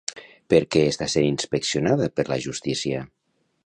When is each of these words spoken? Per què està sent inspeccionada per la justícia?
Per 0.53 0.61
què 0.75 0.81
està 0.93 1.09
sent 1.15 1.27
inspeccionada 1.33 2.11
per 2.19 2.29
la 2.35 2.43
justícia? 2.51 3.09